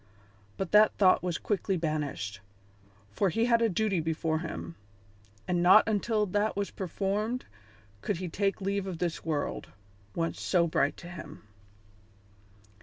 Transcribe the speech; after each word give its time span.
But 0.57 0.71
that 0.71 0.97
thought 0.97 1.21
was 1.21 1.37
quickly 1.37 1.77
banished, 1.77 2.39
for 3.11 3.29
he 3.29 3.45
had 3.45 3.61
a 3.61 3.69
duty 3.69 3.99
before 3.99 4.39
him, 4.39 4.73
and 5.47 5.61
not 5.61 5.87
until 5.87 6.25
that 6.25 6.55
was 6.57 6.71
performed 6.71 7.45
could 8.01 8.17
he 8.17 8.27
take 8.27 8.61
leave 8.61 8.87
of 8.87 8.97
this 8.97 9.23
world, 9.23 9.67
once 10.15 10.41
so 10.41 10.65
bright 10.65 10.97
to 10.97 11.07
him. 11.07 11.43